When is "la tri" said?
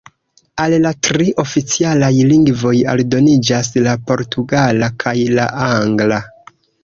0.85-1.33